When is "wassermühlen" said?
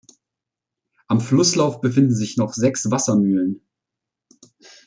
2.89-3.61